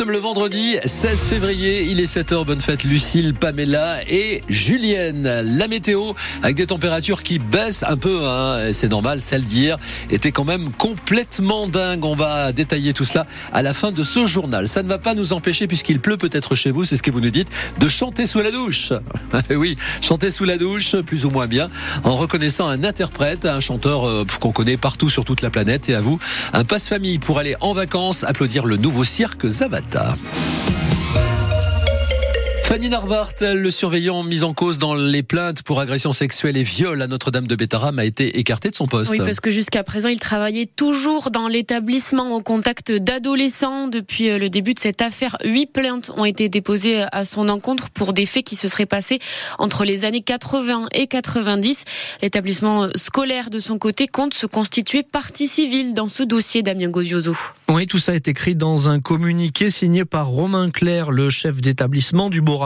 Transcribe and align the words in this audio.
sommes 0.00 0.12
le 0.12 0.18
vendredi 0.18 0.78
16 0.82 1.28
février, 1.28 1.82
il 1.82 2.00
est 2.00 2.10
7h, 2.10 2.46
bonne 2.46 2.62
fête 2.62 2.84
Lucille, 2.84 3.34
Pamela 3.34 3.98
et 4.08 4.42
Julienne. 4.48 5.42
La 5.44 5.68
météo 5.68 6.14
avec 6.42 6.56
des 6.56 6.64
températures 6.64 7.22
qui 7.22 7.38
baissent 7.38 7.84
un 7.86 7.98
peu, 7.98 8.26
hein, 8.26 8.72
c'est 8.72 8.88
normal, 8.88 9.20
c'est 9.20 9.36
le 9.36 9.44
dire, 9.44 9.76
était 10.08 10.32
quand 10.32 10.44
même 10.44 10.70
complètement 10.70 11.66
dingue. 11.66 12.06
On 12.06 12.16
va 12.16 12.52
détailler 12.52 12.94
tout 12.94 13.04
cela 13.04 13.26
à 13.52 13.60
la 13.60 13.74
fin 13.74 13.90
de 13.90 14.02
ce 14.02 14.24
journal. 14.24 14.68
Ça 14.68 14.82
ne 14.82 14.88
va 14.88 14.96
pas 14.96 15.12
nous 15.12 15.34
empêcher, 15.34 15.66
puisqu'il 15.66 16.00
pleut 16.00 16.16
peut-être 16.16 16.54
chez 16.54 16.70
vous, 16.70 16.86
c'est 16.86 16.96
ce 16.96 17.02
que 17.02 17.10
vous 17.10 17.20
nous 17.20 17.28
dites, 17.28 17.48
de 17.78 17.86
chanter 17.86 18.24
sous 18.24 18.40
la 18.40 18.52
douche. 18.52 18.94
oui, 19.50 19.76
chanter 20.00 20.30
sous 20.30 20.46
la 20.46 20.56
douche, 20.56 20.96
plus 20.96 21.26
ou 21.26 21.30
moins 21.30 21.46
bien, 21.46 21.68
en 22.04 22.16
reconnaissant 22.16 22.68
un 22.68 22.84
interprète, 22.84 23.44
un 23.44 23.60
chanteur 23.60 24.08
euh, 24.08 24.24
qu'on 24.40 24.52
connaît 24.52 24.78
partout 24.78 25.10
sur 25.10 25.26
toute 25.26 25.42
la 25.42 25.50
planète. 25.50 25.90
Et 25.90 25.94
à 25.94 26.00
vous, 26.00 26.18
un 26.54 26.64
passe-famille 26.64 27.18
pour 27.18 27.38
aller 27.38 27.54
en 27.60 27.74
vacances, 27.74 28.24
applaudir 28.24 28.64
le 28.64 28.78
nouveau 28.78 29.04
cirque 29.04 29.46
The. 29.90 30.79
Fanny 32.70 32.88
Narvart, 32.88 33.32
le 33.40 33.68
surveillant 33.72 34.22
mis 34.22 34.44
en 34.44 34.54
cause 34.54 34.78
dans 34.78 34.94
les 34.94 35.24
plaintes 35.24 35.64
pour 35.64 35.80
agression 35.80 36.12
sexuelle 36.12 36.56
et 36.56 36.62
viol 36.62 37.02
à 37.02 37.08
Notre-Dame 37.08 37.48
de 37.48 37.56
Bétarame, 37.56 37.98
a 37.98 38.04
été 38.04 38.38
écarté 38.38 38.70
de 38.70 38.76
son 38.76 38.86
poste. 38.86 39.10
Oui, 39.10 39.18
parce 39.18 39.40
que 39.40 39.50
jusqu'à 39.50 39.82
présent, 39.82 40.08
il 40.08 40.20
travaillait 40.20 40.66
toujours 40.66 41.32
dans 41.32 41.48
l'établissement 41.48 42.32
au 42.32 42.40
contact 42.42 42.92
d'adolescents. 42.92 43.88
Depuis 43.88 44.30
euh, 44.30 44.38
le 44.38 44.48
début 44.50 44.74
de 44.74 44.78
cette 44.78 45.02
affaire, 45.02 45.36
huit 45.44 45.66
plaintes 45.66 46.12
ont 46.16 46.24
été 46.24 46.48
déposées 46.48 47.04
à 47.10 47.24
son 47.24 47.48
encontre 47.48 47.90
pour 47.90 48.12
des 48.12 48.24
faits 48.24 48.44
qui 48.44 48.54
se 48.54 48.68
seraient 48.68 48.86
passés 48.86 49.18
entre 49.58 49.84
les 49.84 50.04
années 50.04 50.22
80 50.22 50.90
et 50.92 51.08
90. 51.08 51.82
L'établissement 52.22 52.86
scolaire, 52.94 53.50
de 53.50 53.58
son 53.58 53.78
côté, 53.78 54.06
compte 54.06 54.32
se 54.32 54.46
constituer 54.46 55.02
partie 55.02 55.48
civile 55.48 55.92
dans 55.92 56.08
ce 56.08 56.22
dossier, 56.22 56.62
Damien 56.62 56.90
Gozioso. 56.90 57.36
Oui, 57.68 57.86
tout 57.86 57.98
ça 57.98 58.14
est 58.14 58.28
écrit 58.28 58.54
dans 58.54 58.88
un 58.88 59.00
communiqué 59.00 59.70
signé 59.70 60.04
par 60.04 60.28
Romain 60.28 60.70
Claire, 60.70 61.10
le 61.10 61.30
chef 61.30 61.60
d'établissement 61.60 62.30
du 62.30 62.40
Bourg 62.40 62.59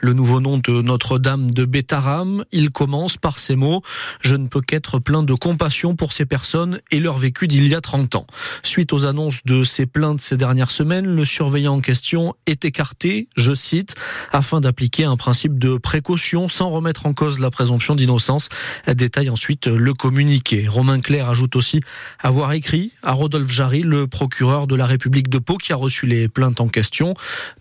le 0.00 0.12
nouveau 0.12 0.40
nom 0.40 0.58
de 0.58 0.82
Notre-Dame 0.82 1.50
de 1.50 1.64
Bétaram. 1.64 2.44
Il 2.52 2.70
commence 2.70 3.16
par 3.16 3.38
ces 3.38 3.56
mots 3.56 3.82
Je 4.20 4.36
ne 4.36 4.48
peux 4.48 4.60
qu'être 4.60 4.98
plein 4.98 5.22
de 5.22 5.34
compassion 5.34 5.94
pour 5.94 6.12
ces 6.12 6.24
personnes 6.24 6.80
et 6.90 6.98
leur 6.98 7.18
vécu 7.18 7.46
d'il 7.46 7.68
y 7.68 7.74
a 7.74 7.80
30 7.80 8.14
ans. 8.14 8.26
Suite 8.62 8.92
aux 8.92 9.04
annonces 9.04 9.44
de 9.44 9.62
ces 9.62 9.86
plaintes 9.86 10.20
ces 10.20 10.36
dernières 10.36 10.70
semaines, 10.70 11.06
le 11.06 11.24
surveillant 11.24 11.74
en 11.74 11.80
question 11.80 12.34
est 12.46 12.64
écarté, 12.64 13.28
je 13.36 13.52
cite, 13.52 13.94
afin 14.32 14.60
d'appliquer 14.60 15.04
un 15.04 15.16
principe 15.16 15.58
de 15.58 15.76
précaution 15.76 16.48
sans 16.48 16.70
remettre 16.70 17.06
en 17.06 17.12
cause 17.12 17.38
la 17.38 17.50
présomption 17.50 17.94
d'innocence. 17.94 18.48
Détaille 18.86 19.30
ensuite 19.30 19.66
le 19.66 19.92
communiqué. 19.92 20.66
Romain 20.68 21.00
Clair 21.00 21.28
ajoute 21.28 21.56
aussi 21.56 21.80
avoir 22.20 22.52
écrit 22.52 22.92
à 23.02 23.12
Rodolphe 23.12 23.50
Jarry, 23.50 23.82
le 23.82 24.06
procureur 24.06 24.66
de 24.66 24.74
la 24.74 24.86
République 24.86 25.28
de 25.28 25.38
Pau, 25.38 25.56
qui 25.58 25.72
a 25.72 25.76
reçu 25.76 26.06
les 26.06 26.28
plaintes 26.28 26.60
en 26.60 26.68
question. 26.68 27.14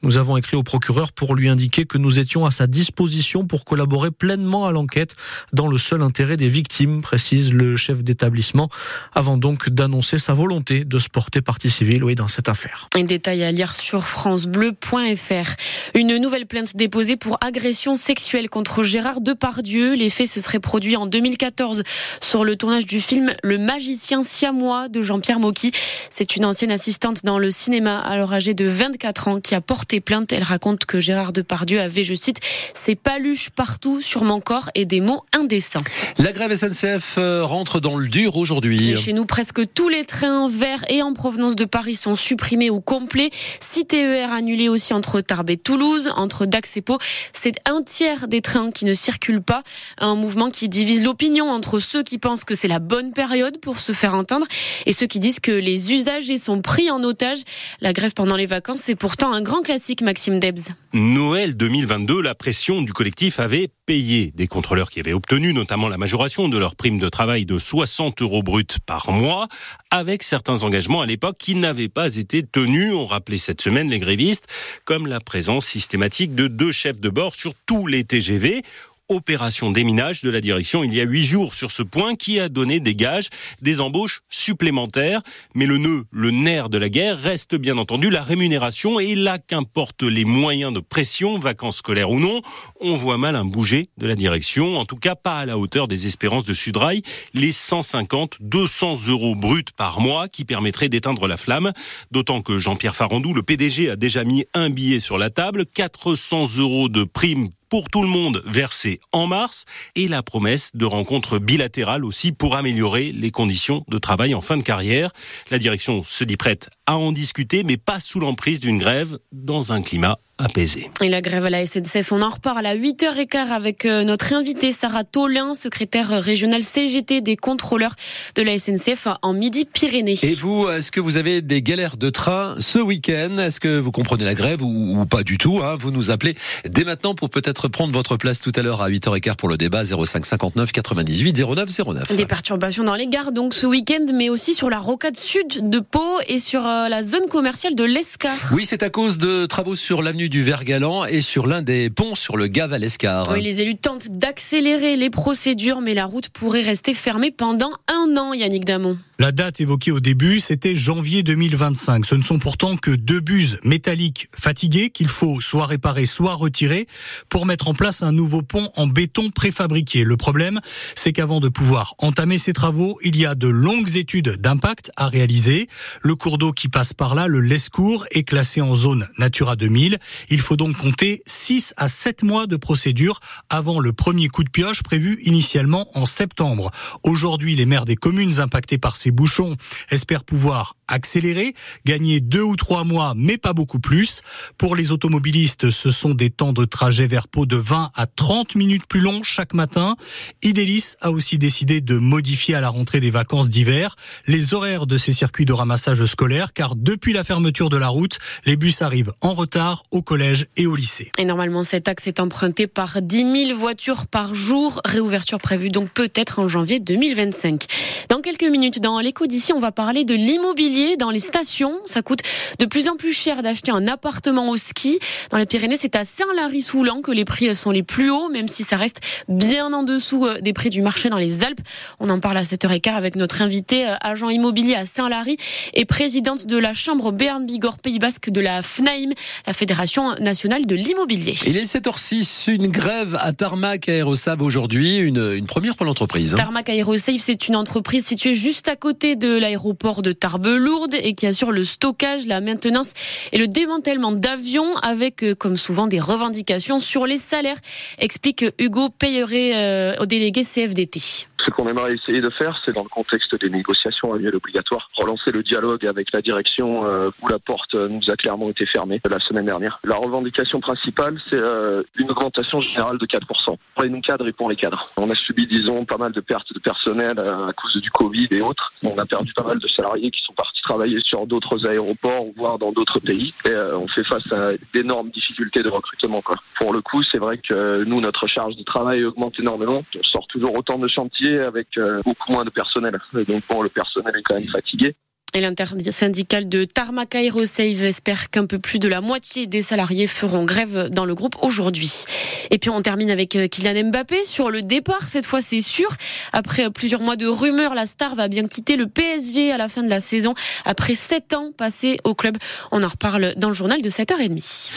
Nous 0.03 0.17
avons 0.17 0.37
écrit 0.37 0.55
au 0.55 0.63
procureur 0.63 1.11
pour 1.11 1.35
lui 1.35 1.49
indiquer 1.49 1.64
que 1.69 1.97
nous 1.97 2.19
étions 2.19 2.45
à 2.45 2.51
sa 2.51 2.67
disposition 2.67 3.45
pour 3.45 3.65
collaborer 3.65 4.11
pleinement 4.11 4.65
à 4.65 4.71
l'enquête 4.71 5.15
dans 5.53 5.67
le 5.67 5.77
seul 5.77 6.01
intérêt 6.01 6.37
des 6.37 6.47
victimes, 6.47 7.01
précise 7.01 7.53
le 7.53 7.75
chef 7.75 8.03
d'établissement, 8.03 8.69
avant 9.13 9.37
donc 9.37 9.69
d'annoncer 9.69 10.17
sa 10.17 10.33
volonté 10.33 10.85
de 10.85 10.99
se 10.99 11.09
porter 11.09 11.41
partie 11.41 11.69
civile 11.69 12.03
oui, 12.03 12.15
dans 12.15 12.27
cette 12.27 12.49
affaire. 12.49 12.89
Un 12.95 13.03
détail 13.03 13.43
à 13.43 13.51
lire 13.51 13.75
sur 13.75 14.03
francebleu.fr. 14.05 15.55
Une 15.93 16.17
nouvelle 16.17 16.45
plainte 16.45 16.75
déposée 16.75 17.17
pour 17.17 17.37
agression 17.43 17.95
sexuelle 17.95 18.49
contre 18.49 18.83
Gérard 18.83 19.21
Depardieu. 19.21 19.95
Les 19.95 20.09
faits 20.09 20.27
se 20.27 20.41
seraient 20.41 20.59
produits 20.59 20.95
en 20.95 21.05
2014 21.05 21.83
sur 22.21 22.43
le 22.43 22.55
tournage 22.55 22.85
du 22.85 23.01
film 23.01 23.33
Le 23.43 23.57
magicien 23.57 24.23
siamois 24.23 24.89
de 24.89 25.01
Jean-Pierre 25.01 25.39
Mocky. 25.39 25.71
C'est 26.09 26.35
une 26.35 26.45
ancienne 26.45 26.71
assistante 26.71 27.23
dans 27.23 27.39
le 27.39 27.51
cinéma, 27.51 27.99
alors 27.99 28.33
âgée 28.33 28.53
de 28.53 28.65
24 28.65 29.27
ans, 29.27 29.39
qui 29.39 29.55
a 29.55 29.61
porté 29.61 29.99
plainte. 29.99 30.31
Elle 30.31 30.43
raconte 30.43 30.85
que 30.85 30.99
Gérard 30.99 31.33
Depardieu 31.33 31.54
Dieu 31.63 31.79
avait, 31.79 32.03
je 32.03 32.13
cite, 32.13 32.39
ces 32.73 32.95
paluches 32.95 33.49
partout 33.51 34.01
sur 34.01 34.25
mon 34.25 34.41
corps 34.41 34.69
et 34.75 34.83
des 34.83 34.99
mots 34.99 35.23
indécents. 35.33 35.79
La 36.17 36.33
grève 36.33 36.53
SNCF 36.53 37.15
euh, 37.17 37.45
rentre 37.45 37.79
dans 37.79 37.95
le 37.95 38.09
dur 38.09 38.35
aujourd'hui. 38.35 38.97
Chez 38.97 39.13
nous, 39.13 39.25
presque 39.25 39.61
tous 39.73 39.87
les 39.87 40.03
trains 40.03 40.49
verts 40.49 40.83
et 40.89 41.01
en 41.01 41.13
provenance 41.13 41.55
de 41.55 41.65
Paris 41.65 41.95
sont 41.95 42.17
supprimés 42.17 42.69
ou 42.69 42.81
complets. 42.81 43.29
6 43.61 43.85
TER 43.85 44.33
annulés 44.33 44.67
aussi 44.67 44.93
entre 44.93 45.21
Tarbes 45.21 45.51
et 45.51 45.57
Toulouse, 45.57 46.11
entre 46.15 46.45
Dax 46.45 46.75
et 46.77 46.81
Pau. 46.81 46.97
C'est 47.31 47.55
un 47.65 47.81
tiers 47.83 48.27
des 48.27 48.41
trains 48.41 48.71
qui 48.71 48.85
ne 48.85 48.93
circulent 48.93 49.41
pas. 49.41 49.63
Un 49.99 50.15
mouvement 50.15 50.49
qui 50.49 50.67
divise 50.67 51.03
l'opinion 51.03 51.49
entre 51.49 51.79
ceux 51.79 52.03
qui 52.03 52.17
pensent 52.17 52.43
que 52.43 52.55
c'est 52.55 52.67
la 52.67 52.79
bonne 52.79 53.13
période 53.13 53.59
pour 53.59 53.79
se 53.79 53.91
faire 53.91 54.15
entendre 54.15 54.45
et 54.85 54.93
ceux 54.93 55.05
qui 55.05 55.19
disent 55.19 55.39
que 55.39 55.51
les 55.51 55.93
usagers 55.93 56.37
sont 56.37 56.61
pris 56.61 56.89
en 56.89 57.03
otage. 57.03 57.39
La 57.81 57.93
grève 57.93 58.13
pendant 58.13 58.35
les 58.35 58.45
vacances, 58.45 58.81
c'est 58.81 58.95
pourtant 58.95 59.31
un 59.31 59.41
grand 59.41 59.61
classique, 59.61 60.01
Maxime 60.01 60.39
Debs. 60.39 60.73
Noël 60.93 61.34
2022, 61.35 62.21
la 62.21 62.33
pression 62.33 62.81
du 62.81 62.93
collectif 62.93 63.41
avait 63.41 63.67
payé. 63.85 64.31
Des 64.35 64.47
contrôleurs 64.47 64.89
qui 64.89 65.01
avaient 65.01 65.11
obtenu 65.11 65.53
notamment 65.53 65.89
la 65.89 65.97
majoration 65.97 66.47
de 66.47 66.57
leur 66.57 66.77
prime 66.77 66.97
de 66.97 67.09
travail 67.09 67.45
de 67.45 67.59
60 67.59 68.21
euros 68.21 68.41
bruts 68.41 68.63
par 68.85 69.11
mois, 69.11 69.49
avec 69.91 70.23
certains 70.23 70.63
engagements 70.63 71.01
à 71.01 71.05
l'époque 71.05 71.35
qui 71.37 71.55
n'avaient 71.55 71.89
pas 71.89 72.15
été 72.15 72.41
tenus. 72.41 72.93
On 72.93 73.05
rappelait 73.05 73.37
cette 73.37 73.59
semaine 73.59 73.89
les 73.89 73.99
grévistes, 73.99 74.45
comme 74.85 75.07
la 75.07 75.19
présence 75.19 75.65
systématique 75.65 76.35
de 76.35 76.47
deux 76.47 76.71
chefs 76.71 77.01
de 77.01 77.09
bord 77.09 77.35
sur 77.35 77.53
tous 77.65 77.85
les 77.85 78.05
TGV 78.05 78.61
opération 79.09 79.71
déminage 79.71 80.21
de 80.21 80.29
la 80.29 80.41
direction 80.41 80.83
il 80.83 80.93
y 80.93 81.01
a 81.01 81.03
huit 81.03 81.23
jours 81.23 81.53
sur 81.53 81.71
ce 81.71 81.83
point 81.83 82.15
qui 82.15 82.39
a 82.39 82.49
donné 82.49 82.79
des 82.79 82.95
gages, 82.95 83.29
des 83.61 83.79
embauches 83.81 84.21
supplémentaires. 84.29 85.21
Mais 85.53 85.65
le 85.65 85.77
nœud, 85.77 86.03
le 86.11 86.31
nerf 86.31 86.69
de 86.69 86.77
la 86.77 86.89
guerre 86.89 87.19
reste 87.19 87.55
bien 87.55 87.77
entendu 87.77 88.09
la 88.09 88.23
rémunération 88.23 88.99
et 88.99 89.15
là 89.15 89.37
qu'importe 89.37 90.03
les 90.03 90.25
moyens 90.25 90.73
de 90.73 90.79
pression, 90.79 91.37
vacances 91.37 91.77
scolaires 91.77 92.09
ou 92.09 92.19
non, 92.19 92.41
on 92.79 92.95
voit 92.95 93.17
mal 93.17 93.35
un 93.35 93.45
bouger 93.45 93.87
de 93.97 94.07
la 94.07 94.15
direction, 94.15 94.77
en 94.77 94.85
tout 94.85 94.97
cas 94.97 95.15
pas 95.15 95.39
à 95.39 95.45
la 95.45 95.57
hauteur 95.57 95.87
des 95.87 96.07
espérances 96.07 96.45
de 96.45 96.53
Sudrail, 96.53 97.01
les 97.33 97.51
150, 97.51 98.37
200 98.39 99.07
euros 99.07 99.35
bruts 99.35 99.63
par 99.77 99.99
mois 99.99 100.27
qui 100.27 100.45
permettraient 100.45 100.89
d'éteindre 100.89 101.27
la 101.27 101.37
flamme, 101.37 101.71
d'autant 102.11 102.41
que 102.41 102.57
Jean-Pierre 102.57 102.95
Farandou, 102.95 103.33
le 103.33 103.43
PDG, 103.43 103.89
a 103.89 103.95
déjà 103.95 104.23
mis 104.23 104.45
un 104.53 104.69
billet 104.69 104.99
sur 104.99 105.17
la 105.17 105.29
table, 105.29 105.65
400 105.65 106.57
euros 106.57 106.89
de 106.89 107.03
prime 107.03 107.49
pour 107.69 107.89
tout 107.89 108.01
le 108.01 108.07
monde 108.07 108.41
versé 108.45 108.99
en 109.11 109.27
mars 109.27 109.65
et 109.95 110.07
la 110.07 110.23
promesse 110.23 110.71
de 110.73 110.85
rencontres 110.85 111.39
bilatérales 111.39 112.05
aussi 112.05 112.31
pour 112.31 112.55
améliorer 112.55 113.11
les 113.11 113.31
conditions 113.31 113.83
de 113.87 113.97
travail 113.97 114.33
en 114.35 114.41
fin 114.41 114.57
de 114.57 114.63
carrière. 114.63 115.11
La 115.51 115.59
direction 115.59 116.03
se 116.03 116.23
dit 116.23 116.37
prête 116.37 116.69
à 116.85 116.97
en 116.97 117.11
discuter, 117.11 117.63
mais 117.63 117.77
pas 117.77 117.99
sous 117.99 118.19
l'emprise 118.19 118.59
d'une 118.59 118.77
grève 118.77 119.17
dans 119.31 119.73
un 119.73 119.81
climat 119.81 120.17
apaisé. 120.37 120.91
Et 121.01 121.07
la 121.07 121.21
grève 121.21 121.45
à 121.45 121.49
la 121.49 121.65
SNCF, 121.65 122.11
on 122.11 122.21
en 122.21 122.29
reparle 122.29 122.65
à 122.65 122.75
8h15 122.75 123.51
avec 123.51 123.85
euh, 123.85 124.03
notre 124.03 124.33
invitée 124.33 124.73
Sarah 124.73 125.05
Tolin, 125.05 125.53
secrétaire 125.53 126.09
régionale 126.09 126.63
CGT 126.63 127.21
des 127.21 127.37
contrôleurs 127.37 127.95
de 128.35 128.41
la 128.41 128.59
SNCF 128.59 129.07
en 129.21 129.33
Midi-Pyrénées. 129.33 130.17
Et 130.23 130.35
vous, 130.35 130.67
est-ce 130.67 130.91
que 130.91 130.99
vous 130.99 131.15
avez 131.15 131.41
des 131.41 131.61
galères 131.61 131.95
de 131.95 132.09
train 132.09 132.55
ce 132.59 132.79
week-end? 132.79 133.37
Est-ce 133.37 133.61
que 133.61 133.79
vous 133.79 133.91
comprenez 133.93 134.25
la 134.25 134.33
grève 134.33 134.61
ou, 134.61 135.05
pas 135.05 135.23
du 135.23 135.37
tout 135.37 135.61
hein? 135.63 135.77
Vous 135.79 135.91
nous 135.91 136.11
appelez 136.11 136.35
dès 136.67 136.83
maintenant 136.83 137.15
pour 137.15 137.29
peut-être 137.29 137.69
prendre 137.69 137.93
votre 137.93 138.17
place 138.17 138.41
tout 138.41 138.51
à 138.55 138.61
l'heure 138.61 138.81
à 138.81 138.89
8h15 138.89 139.35
pour 139.37 139.47
le 139.47 139.55
débat 139.55 139.83
05 139.85 140.25
59 140.25 140.73
98 140.73 141.33
09 141.33 141.69
09. 141.87 142.15
Des 142.15 142.25
perturbations 142.25 142.83
dans 142.83 142.95
les 142.95 143.07
gares 143.07 143.31
donc 143.31 143.53
ce 143.53 143.65
week-end, 143.65 144.05
mais 144.13 144.27
aussi 144.27 144.53
sur 144.53 144.69
la 144.69 144.79
rocade 144.79 145.15
sud 145.15 145.69
de 145.69 145.79
Pau 145.79 146.19
et 146.27 146.39
sur 146.39 146.67
euh, 146.75 146.89
la 146.89 147.03
zone 147.03 147.27
commerciale 147.29 147.75
de 147.75 147.83
l'Escar. 147.83 148.35
Oui, 148.51 148.65
c'est 148.65 148.83
à 148.83 148.89
cause 148.89 149.17
de 149.17 149.45
travaux 149.45 149.75
sur 149.75 150.01
l'avenue 150.01 150.29
du 150.29 150.41
Vergalan 150.41 151.05
et 151.05 151.21
sur 151.21 151.47
l'un 151.47 151.61
des 151.61 151.89
ponts 151.89 152.15
sur 152.15 152.37
le 152.37 152.47
Gave 152.47 152.73
à 152.73 152.77
l'Escar. 152.77 153.29
Oui, 153.31 153.41
les 153.41 153.61
élus 153.61 153.77
tentent 153.77 154.09
d'accélérer 154.09 154.95
les 154.95 155.09
procédures, 155.09 155.81
mais 155.81 155.93
la 155.93 156.05
route 156.05 156.29
pourrait 156.29 156.61
rester 156.61 156.93
fermée 156.93 157.31
pendant 157.31 157.71
un 157.87 158.17
an, 158.17 158.33
Yannick 158.33 158.65
Damon. 158.65 158.97
La 159.17 159.31
date 159.31 159.61
évoquée 159.61 159.91
au 159.91 160.01
début, 160.01 160.41
c'était 160.41 160.75
janvier 160.75 161.23
2025. 161.23 162.05
Ce 162.05 162.15
ne 162.15 162.23
sont 162.23 162.37
pourtant 162.37 162.75
que 162.75 162.91
deux 162.91 163.21
buses 163.21 163.59
métalliques 163.63 164.29
fatiguées 164.37 164.89
qu'il 164.89 165.07
faut 165.07 165.39
soit 165.39 165.65
réparer, 165.65 166.05
soit 166.05 166.33
retirer 166.33 166.85
pour 167.29 167.45
mettre 167.45 167.69
en 167.69 167.73
place 167.73 168.03
un 168.03 168.11
nouveau 168.11 168.41
pont 168.41 168.71
en 168.75 168.87
béton 168.87 169.29
préfabriqué. 169.29 170.03
Le 170.03 170.17
problème, 170.17 170.59
c'est 170.95 171.13
qu'avant 171.13 171.39
de 171.39 171.47
pouvoir 171.47 171.93
entamer 171.99 172.37
ces 172.37 172.51
travaux, 172.51 172.99
il 173.03 173.17
y 173.17 173.25
a 173.25 173.35
de 173.35 173.47
longues 173.47 173.95
études 173.95 174.35
d'impact 174.41 174.91
à 174.97 175.07
réaliser. 175.07 175.69
Le 176.01 176.15
cours 176.15 176.37
d'eau 176.37 176.51
qui 176.51 176.64
passe 176.69 176.93
par 176.93 177.15
là, 177.15 177.27
le 177.27 177.39
Lescourt, 177.41 178.05
est 178.11 178.23
classé 178.23 178.61
en 178.61 178.75
zone 178.75 179.07
Natura 179.17 179.55
2000. 179.55 179.97
Il 180.29 180.41
faut 180.41 180.55
donc 180.55 180.77
compter 180.77 181.21
6 181.25 181.73
à 181.77 181.89
7 181.89 182.23
mois 182.23 182.47
de 182.47 182.55
procédure 182.55 183.19
avant 183.49 183.79
le 183.79 183.93
premier 183.93 184.27
coup 184.27 184.43
de 184.43 184.49
pioche 184.49 184.83
prévu 184.83 185.19
initialement 185.23 185.89
en 185.97 186.05
septembre. 186.05 186.71
Aujourd'hui, 187.03 187.55
les 187.55 187.65
maires 187.65 187.85
des 187.85 187.95
communes 187.95 188.39
impactées 188.39 188.77
par 188.77 188.95
ces 188.95 189.11
bouchons, 189.11 189.55
espère 189.89 190.23
pouvoir 190.23 190.75
accélérer, 190.87 191.53
gagner 191.85 192.19
deux 192.19 192.43
ou 192.43 192.55
trois 192.55 192.83
mois, 192.83 193.13
mais 193.15 193.37
pas 193.37 193.53
beaucoup 193.53 193.79
plus. 193.79 194.21
Pour 194.57 194.75
les 194.75 194.91
automobilistes, 194.91 195.71
ce 195.71 195.89
sont 195.89 196.13
des 196.13 196.29
temps 196.29 196.53
de 196.53 196.65
trajet 196.65 197.07
vers 197.07 197.27
Pau 197.27 197.45
de 197.45 197.55
20 197.55 197.91
à 197.95 198.05
30 198.05 198.55
minutes 198.55 198.85
plus 198.87 199.01
longs 199.01 199.23
chaque 199.23 199.53
matin. 199.53 199.95
Idélis 200.43 200.95
a 201.01 201.11
aussi 201.11 201.37
décidé 201.37 201.81
de 201.81 201.97
modifier 201.97 202.55
à 202.55 202.61
la 202.61 202.69
rentrée 202.69 202.99
des 202.99 203.11
vacances 203.11 203.49
d'hiver 203.49 203.95
les 204.27 204.53
horaires 204.53 204.85
de 204.85 204.97
ces 204.97 205.13
circuits 205.13 205.45
de 205.45 205.53
ramassage 205.53 206.05
scolaire, 206.05 206.53
car 206.55 206.75
depuis 206.75 207.13
la 207.13 207.23
fermeture 207.23 207.69
de 207.69 207.77
la 207.77 207.89
route, 207.89 208.17
les 208.45 208.55
bus 208.55 208.81
arrivent 208.81 209.13
en 209.21 209.33
retard 209.33 209.83
au 209.91 210.01
collège 210.01 210.47
et 210.57 210.65
au 210.65 210.75
lycée. 210.75 211.11
Et 211.17 211.25
normalement, 211.25 211.63
cet 211.63 211.87
axe 211.87 212.07
est 212.07 212.19
emprunté 212.19 212.65
par 212.65 213.01
10 213.01 213.47
000 213.47 213.59
voitures 213.59 214.07
par 214.07 214.33
jour. 214.33 214.81
Réouverture 214.85 215.37
prévue 215.37 215.69
donc 215.69 215.89
peut-être 215.89 216.39
en 216.39 216.47
janvier 216.47 216.79
2025. 216.79 217.65
Dans 218.09 218.21
quelques 218.21 218.43
minutes, 218.43 218.79
dans 218.79 218.99
l'écho 218.99 219.27
d'ici, 219.27 219.53
on 219.53 219.59
va 219.59 219.71
parler 219.71 220.03
de 220.03 220.15
l'immobilier 220.15 220.97
dans 220.97 221.11
les 221.11 221.19
stations. 221.19 221.73
Ça 221.85 222.01
coûte 222.01 222.19
de 222.59 222.65
plus 222.65 222.87
en 222.87 222.95
plus 222.95 223.13
cher 223.13 223.43
d'acheter 223.43 223.71
un 223.71 223.87
appartement 223.87 224.49
au 224.49 224.57
ski. 224.57 224.99
Dans 225.29 225.37
les 225.37 225.45
Pyrénées, 225.45 225.77
c'est 225.77 225.95
à 225.95 226.05
Saint-Lary-Soulan 226.05 227.01
que 227.01 227.11
les 227.11 227.25
prix 227.25 227.53
sont 227.55 227.71
les 227.71 227.83
plus 227.83 228.09
hauts, 228.09 228.29
même 228.29 228.47
si 228.47 228.63
ça 228.63 228.77
reste 228.77 229.01
bien 229.27 229.73
en 229.73 229.83
dessous 229.83 230.25
euh, 230.25 230.39
des 230.39 230.53
prix 230.53 230.69
du 230.69 230.81
marché 230.81 231.09
dans 231.09 231.17
les 231.17 231.43
Alpes. 231.43 231.61
On 231.99 232.09
en 232.09 232.19
parle 232.19 232.37
à 232.37 232.43
7h15 232.43 232.93
avec 232.93 233.15
notre 233.15 233.41
invité, 233.41 233.87
euh, 233.87 233.95
agent 234.01 234.29
immobilier 234.29 234.75
à 234.75 234.85
Saint-Lary 234.85 235.37
et 235.73 235.85
présidente 235.85 236.44
de 236.45 236.57
la 236.57 236.73
Chambre 236.73 237.11
Berne-Bigorre 237.11 237.79
Pays 237.79 237.99
Basque 237.99 238.29
de 238.29 238.41
la 238.41 238.61
FNAIM, 238.61 239.11
la 239.45 239.53
Fédération 239.53 240.13
nationale 240.19 240.65
de 240.65 240.75
l'immobilier. 240.75 241.35
Il 241.45 241.57
est 241.57 241.65
7h06, 241.65 242.51
une 242.51 242.67
grève 242.67 243.17
à 243.19 243.33
Tarmac 243.33 243.89
Aérosave 243.89 244.41
aujourd'hui, 244.41 244.97
une, 244.97 245.33
une 245.35 245.47
première 245.47 245.75
pour 245.75 245.85
l'entreprise. 245.85 246.33
Hein. 246.33 246.37
Tarmac 246.37 246.69
Aérosave, 246.69 247.19
c'est 247.19 247.47
une 247.47 247.55
entreprise 247.55 248.05
située 248.05 248.33
juste 248.33 248.69
à 248.69 248.75
côté 248.75 249.15
de 249.15 249.37
l'aéroport 249.39 250.01
de 250.01 250.11
Tarbes-Lourdes 250.11 250.95
et 251.01 251.15
qui 251.15 251.27
assure 251.27 251.51
le 251.51 251.63
stockage, 251.63 252.27
la 252.27 252.41
maintenance 252.41 252.93
et 253.31 253.37
le 253.37 253.47
démantèlement 253.47 254.11
d'avions 254.11 254.75
avec, 254.77 255.23
euh, 255.23 255.35
comme 255.35 255.55
souvent, 255.55 255.87
des 255.87 255.99
revendications 255.99 256.79
sur 256.79 257.05
les 257.05 257.17
salaires, 257.17 257.57
explique 257.97 258.45
Hugo 258.59 258.89
Payeret 258.89 259.55
euh, 259.55 260.01
au 260.01 260.05
délégué 260.05 260.43
CFDT. 260.43 260.99
Ce 261.45 261.51
qu'on 261.51 261.67
aimerait 261.67 261.93
essayer 261.93 262.21
de 262.21 262.29
faire, 262.31 262.59
c'est 262.65 262.73
dans 262.73 262.83
le 262.83 262.89
contexte 262.89 263.35
des 263.39 263.49
négociations 263.49 264.13
annuelles 264.13 264.35
obligatoires, 264.35 264.89
relancer 264.95 265.31
le 265.31 265.43
dialogue 265.43 265.85
avec 265.85 266.11
la 266.11 266.21
direction 266.21 266.34
euh, 266.59 267.11
où 267.21 267.27
la 267.27 267.39
porte 267.39 267.73
nous 267.73 268.09
a 268.09 268.15
clairement 268.15 268.49
été 268.49 268.65
fermée 268.65 269.01
la 269.09 269.19
semaine 269.19 269.45
dernière. 269.45 269.79
La 269.83 269.97
revendication 269.97 270.59
principale, 270.59 271.19
c'est 271.29 271.37
euh, 271.37 271.83
une 271.97 272.11
augmentation 272.11 272.61
générale 272.61 272.97
de 272.97 273.05
4% 273.05 273.25
pour 273.45 273.57
les 273.83 273.89
non-cadres 273.89 274.27
et 274.27 274.33
pour 274.33 274.49
les 274.49 274.55
cadres. 274.55 274.89
On 274.97 275.09
a 275.09 275.15
subi, 275.15 275.47
disons, 275.47 275.85
pas 275.85 275.97
mal 275.97 276.11
de 276.11 276.21
pertes 276.21 276.53
de 276.53 276.59
personnel 276.59 277.17
euh, 277.17 277.47
à 277.47 277.53
cause 277.53 277.81
du 277.81 277.91
Covid 277.91 278.27
et 278.31 278.41
autres. 278.41 278.73
On 278.83 278.97
a 278.97 279.05
perdu 279.05 279.33
pas 279.33 279.43
mal 279.43 279.59
de 279.59 279.67
salariés 279.67 280.11
qui 280.11 280.21
sont 280.23 280.33
partis 280.33 280.61
travailler 280.61 280.99
sur 281.01 281.27
d'autres 281.27 281.69
aéroports, 281.69 282.25
voire 282.35 282.57
dans 282.57 282.71
d'autres 282.71 282.99
pays. 282.99 283.33
Et 283.45 283.55
on 283.73 283.87
fait 283.87 284.03
face 284.03 284.31
à 284.31 284.51
d'énormes 284.73 285.09
difficultés 285.09 285.61
de 285.63 285.69
recrutement. 285.69 286.21
Pour 286.59 286.73
le 286.73 286.81
coup, 286.81 287.03
c'est 287.03 287.17
vrai 287.17 287.37
que 287.37 287.83
nous, 287.83 288.01
notre 288.01 288.27
charge 288.27 288.55
de 288.55 288.63
travail 288.63 289.03
augmente 289.03 289.39
énormément. 289.39 289.83
On 289.95 290.03
sort 290.03 290.27
toujours 290.27 290.57
autant 290.57 290.77
de 290.77 290.87
chantiers 290.87 291.39
avec 291.41 291.77
euh, 291.77 292.01
beaucoup 292.03 292.31
moins 292.31 292.43
de 292.43 292.49
personnel. 292.49 292.99
Donc 293.13 293.43
bon, 293.49 293.61
le 293.61 293.69
personnel 293.69 294.13
est 294.17 294.23
quand 294.23 294.35
même 294.35 294.47
fatigué. 294.47 294.95
Et 295.35 295.41
l'intersyndicale 295.41 296.47
de 296.47 296.63
Tarmac 296.63 297.13
Aerosave 297.13 297.83
espère 297.83 298.29
qu'un 298.29 298.45
peu 298.45 298.57
plus 298.57 298.79
de 298.79 298.87
la 298.87 299.01
moitié 299.01 299.47
des 299.47 299.61
salariés 299.61 300.07
feront 300.07 300.45
grève 300.45 300.87
dans 300.89 301.03
le 301.03 301.13
groupe 301.13 301.35
aujourd'hui. 301.41 302.05
Et 302.51 302.57
puis 302.57 302.69
on 302.69 302.81
termine 302.81 303.11
avec 303.11 303.35
euh, 303.35 303.49
Kylian 303.49 303.89
Mbappé 303.89 304.23
sur 304.23 304.49
le 304.49 304.61
départ. 304.61 305.09
Cette 305.09 305.25
fois, 305.25 305.41
c'est 305.41 305.59
sûr. 305.59 305.89
Après 306.31 306.69
plusieurs 306.69 307.01
mois 307.01 307.17
de 307.17 307.27
rumeurs, 307.27 307.75
la 307.75 307.85
star 307.85 308.15
va 308.15 308.29
bien 308.29 308.47
quitter 308.47 308.77
le 308.77 308.87
PSG 308.87 309.51
à 309.51 309.57
la 309.57 309.67
fin 309.67 309.83
de 309.83 309.89
la 309.89 309.99
saison 309.99 310.35
après 310.63 310.95
sept 310.95 311.33
ans 311.33 311.51
passés 311.51 311.97
au 312.05 312.13
club. 312.13 312.37
On 312.71 312.81
en 312.81 312.87
reparle 312.87 313.33
dans 313.35 313.49
le 313.49 313.55
journal 313.55 313.81
de 313.81 313.89
7h30. 313.89 314.69